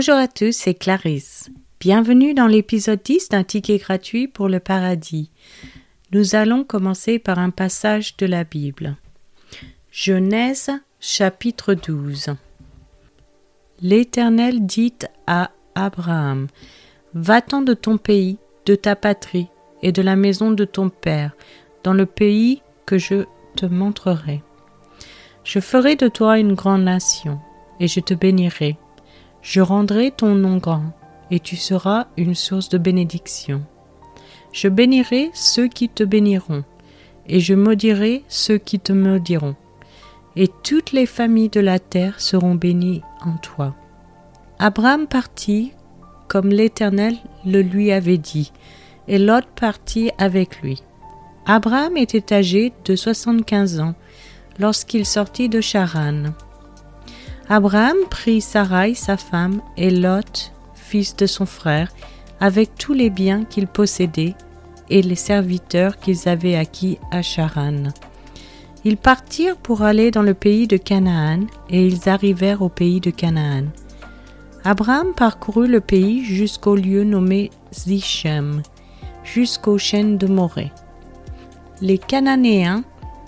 [0.00, 1.50] Bonjour à tous, c'est Clarisse.
[1.78, 5.30] Bienvenue dans l'épisode 10 d'un ticket gratuit pour le paradis.
[6.12, 8.96] Nous allons commencer par un passage de la Bible.
[9.92, 10.70] Genèse
[11.00, 12.28] chapitre 12.
[13.82, 14.94] L'Éternel dit
[15.26, 16.46] à Abraham
[17.12, 19.48] Va-t'en de ton pays, de ta patrie
[19.82, 21.32] et de la maison de ton père,
[21.84, 24.42] dans le pays que je te montrerai.
[25.44, 27.38] Je ferai de toi une grande nation,
[27.80, 28.78] et je te bénirai.
[29.42, 30.92] Je rendrai ton nom grand,
[31.30, 33.62] et tu seras une source de bénédiction.
[34.52, 36.64] Je bénirai ceux qui te béniront,
[37.26, 39.56] et je maudirai ceux qui te maudiront.
[40.36, 43.74] Et toutes les familles de la terre seront bénies en toi.
[44.58, 45.72] Abraham partit
[46.30, 48.52] comme l'Éternel le lui avait dit,
[49.08, 50.80] et Lot partit avec lui.
[51.44, 53.94] Abraham était âgé de soixante-quinze ans
[54.60, 56.26] lorsqu'il sortit de Charan.
[57.52, 61.90] Abraham prit Sarai, sa femme, et Lot, fils de son frère,
[62.38, 64.36] avec tous les biens qu'ils possédaient
[64.88, 67.88] et les serviteurs qu'ils avaient acquis à Charan.
[68.84, 73.10] Ils partirent pour aller dans le pays de Canaan, et ils arrivèrent au pays de
[73.10, 73.64] Canaan.
[74.62, 78.62] Abraham parcourut le pays jusqu'au lieu nommé Zichem,
[79.24, 80.70] jusqu'aux chaînes de Morée.
[81.80, 82.84] Les Cananéens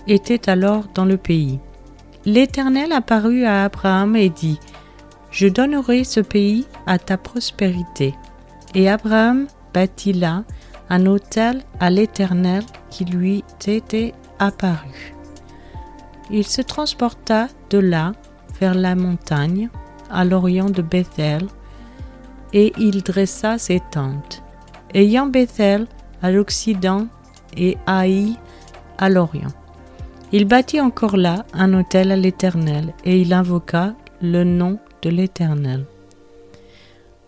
[0.07, 1.59] étaient alors dans le pays.
[2.25, 4.61] L'Éternel apparut à Abraham et dit,
[5.31, 8.15] Je donnerai ce pays à ta prospérité.
[8.75, 10.45] Et Abraham bâtit là
[10.89, 15.15] un autel à l'Éternel qui lui était apparu.
[16.31, 18.13] Il se transporta de là
[18.61, 19.69] vers la montagne,
[20.11, 21.47] à l'orient de Bethel,
[22.53, 24.43] et il dressa ses tentes,
[24.95, 25.87] ayant Bethel
[26.23, 27.07] à l'occident
[27.57, 28.37] et Haï
[28.99, 29.53] à l'orient.
[30.35, 35.85] Il bâtit encore là un autel à l'Éternel, et il invoqua le nom de l'Éternel.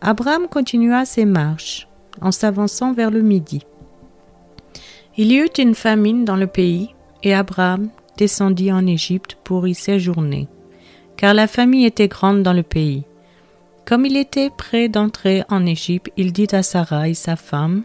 [0.00, 1.86] Abraham continua ses marches,
[2.22, 3.66] en s'avançant vers le midi.
[5.18, 9.74] Il y eut une famine dans le pays, et Abraham descendit en Égypte pour y
[9.74, 10.48] séjourner,
[11.16, 13.04] car la famille était grande dans le pays.
[13.84, 17.82] Comme il était prêt d'entrer en Égypte, il dit à Sarai, sa femme,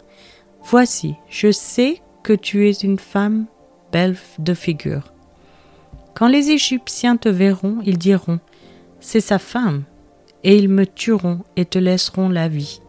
[0.64, 3.48] Voici, je sais que tu es une femme
[3.92, 5.14] belle de figure.
[6.14, 8.40] Quand les Égyptiens te verront, ils diront,
[9.00, 9.84] C'est sa femme,
[10.44, 12.82] et ils me tueront et te laisseront la vie.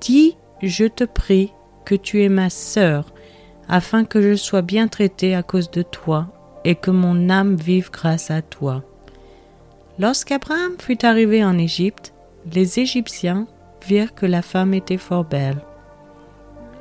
[0.00, 1.52] Dis, je te prie,
[1.84, 3.12] que tu es ma sœur,
[3.68, 6.28] afin que je sois bien traité à cause de toi,
[6.64, 8.82] et que mon âme vive grâce à toi.
[9.98, 12.14] Lorsqu'Abraham fut arrivé en Égypte,
[12.52, 13.46] les Égyptiens
[13.86, 15.62] virent que la femme était fort belle.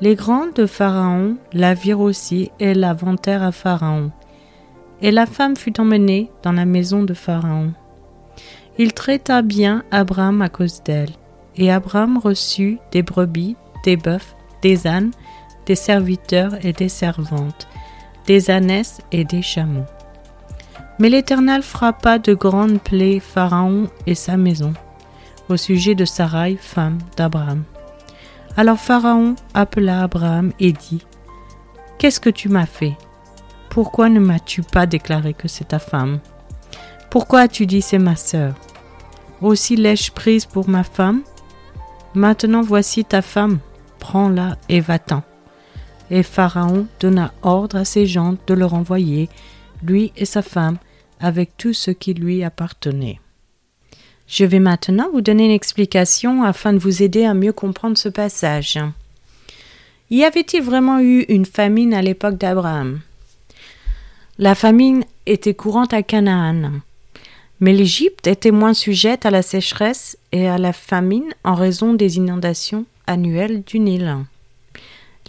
[0.03, 4.11] Les grands de Pharaon la virent aussi et la vantèrent à Pharaon.
[5.01, 7.71] Et la femme fut emmenée dans la maison de Pharaon.
[8.77, 11.11] Il traita bien Abraham à cause d'elle.
[11.55, 13.55] Et Abraham reçut des brebis,
[13.85, 15.11] des bœufs, des ânes,
[15.67, 17.69] des serviteurs et des servantes,
[18.27, 19.87] des ânesses et des chameaux.
[20.99, 24.73] Mais l'Éternel frappa de grandes plaies Pharaon et sa maison,
[25.47, 27.63] au sujet de Sarai, femme d'Abraham.
[28.55, 31.03] Alors Pharaon appela Abraham et dit,
[31.97, 32.95] Qu'est-ce que tu m'as fait?
[33.69, 36.19] Pourquoi ne m'as-tu pas déclaré que c'est ta femme?
[37.09, 38.53] Pourquoi as-tu dit c'est ma sœur?
[39.41, 41.21] Aussi l'ai-je prise pour ma femme?
[42.13, 43.57] Maintenant voici ta femme,
[43.97, 45.23] prends-la et va-t'en.
[46.11, 49.29] Et Pharaon donna ordre à ses gens de le renvoyer,
[49.81, 50.77] lui et sa femme,
[51.19, 53.19] avec tout ce qui lui appartenait.
[54.27, 58.09] Je vais maintenant vous donner une explication afin de vous aider à mieux comprendre ce
[58.09, 58.79] passage.
[60.09, 63.01] Y avait-il vraiment eu une famine à l'époque d'Abraham?
[64.39, 66.81] La famine était courante à Canaan,
[67.59, 72.17] mais l'Égypte était moins sujette à la sécheresse et à la famine en raison des
[72.17, 74.17] inondations annuelles du Nil.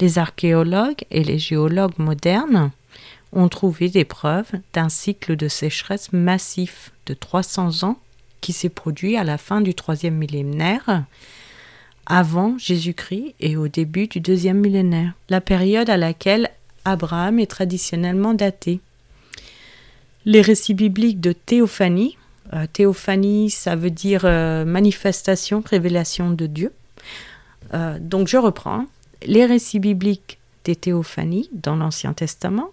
[0.00, 2.70] Les archéologues et les géologues modernes
[3.32, 7.99] ont trouvé des preuves d'un cycle de sécheresse massif de 300 ans
[8.44, 11.05] qui s'est produit à la fin du troisième millénaire,
[12.05, 16.50] avant Jésus-Christ et au début du deuxième millénaire, la période à laquelle
[16.85, 18.81] Abraham est traditionnellement daté.
[20.26, 22.19] Les récits bibliques de théophanie,
[22.52, 26.70] euh, théophanie ça veut dire euh, manifestation, révélation de Dieu.
[27.73, 28.85] Euh, donc je reprends.
[29.25, 32.69] Les récits bibliques des théophanies dans l'Ancien Testament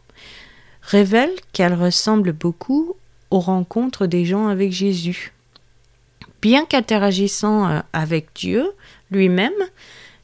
[0.82, 2.98] révèlent qu'elles ressemblent beaucoup
[3.30, 5.32] aux rencontres des gens avec Jésus
[6.42, 8.72] bien qu'interagissant euh, avec Dieu
[9.12, 9.52] lui-même,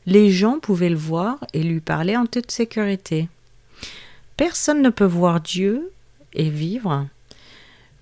[0.05, 3.27] les gens pouvaient le voir et lui parler en toute sécurité.
[4.37, 5.91] Personne ne peut voir Dieu
[6.33, 7.07] et vivre,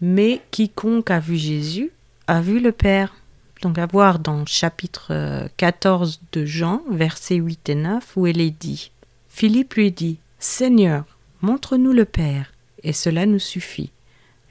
[0.02, 1.92] mais quiconque a vu Jésus
[2.28, 3.16] a vu le Père.
[3.62, 8.42] donc à voir dans chapitre 14 euh, de Jean, versets 8 et 9, où il
[8.42, 8.92] est dit
[9.30, 11.06] Philippe lui dit Seigneur,
[11.42, 12.52] montre-nous le Père,
[12.84, 13.92] et cela nous suffit.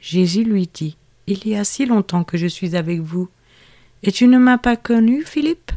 [0.00, 0.96] Jésus lui dit
[1.26, 3.28] Il y a si longtemps que je suis avec vous,
[4.06, 5.72] et tu ne m'as pas connu, Philippe?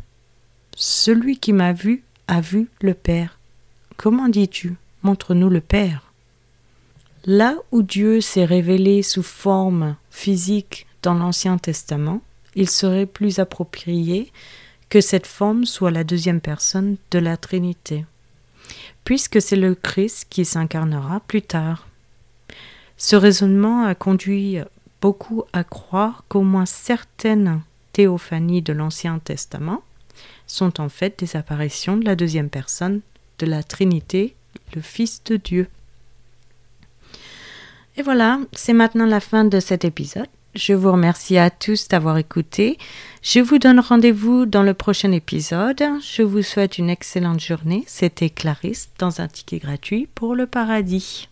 [0.75, 3.39] Celui qui m'a vu a vu le Père.
[3.95, 4.75] Comment dis-tu?
[5.01, 6.11] Montre-nous le Père.
[7.23, 12.21] Là où Dieu s'est révélé sous forme physique dans l'Ancien Testament,
[12.55, 14.31] il serait plus approprié
[14.89, 18.05] que cette forme soit la deuxième personne de la Trinité,
[19.05, 21.87] puisque c'est le Christ qui s'incarnera plus tard.
[22.97, 24.57] Ce raisonnement a conduit
[25.01, 27.61] beaucoup à croire qu'au moins certaines
[27.97, 29.81] théophanies de l'Ancien Testament
[30.45, 33.01] sont en fait des apparitions de la deuxième personne
[33.39, 34.35] de la Trinité,
[34.75, 35.67] le Fils de Dieu.
[37.95, 40.27] Et voilà, c'est maintenant la fin de cet épisode.
[40.53, 42.77] Je vous remercie à tous d'avoir écouté.
[43.23, 45.81] Je vous donne rendez-vous dans le prochain épisode.
[46.03, 47.83] Je vous souhaite une excellente journée.
[47.87, 51.29] C'était Clarisse dans un ticket gratuit pour le paradis.